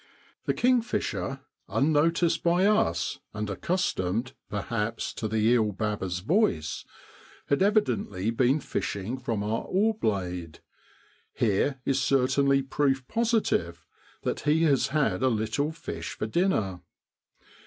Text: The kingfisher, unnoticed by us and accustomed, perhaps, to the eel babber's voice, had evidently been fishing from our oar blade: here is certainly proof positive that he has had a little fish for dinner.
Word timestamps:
The 0.45 0.55
kingfisher, 0.55 1.41
unnoticed 1.69 2.41
by 2.41 2.65
us 2.65 3.19
and 3.35 3.47
accustomed, 3.51 4.33
perhaps, 4.49 5.13
to 5.13 5.27
the 5.27 5.37
eel 5.37 5.71
babber's 5.73 6.21
voice, 6.21 6.85
had 7.49 7.61
evidently 7.61 8.31
been 8.31 8.61
fishing 8.61 9.19
from 9.19 9.43
our 9.43 9.61
oar 9.61 9.93
blade: 9.93 10.59
here 11.35 11.79
is 11.85 12.01
certainly 12.01 12.63
proof 12.63 13.07
positive 13.07 13.85
that 14.23 14.39
he 14.39 14.63
has 14.63 14.87
had 14.87 15.21
a 15.21 15.29
little 15.29 15.71
fish 15.71 16.15
for 16.17 16.25
dinner. 16.25 16.81